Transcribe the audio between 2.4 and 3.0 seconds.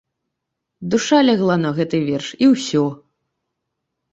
і ўсё.